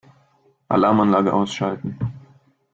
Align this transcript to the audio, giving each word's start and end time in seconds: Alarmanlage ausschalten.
Alarmanlage 0.69 1.31
ausschalten. 1.31 1.99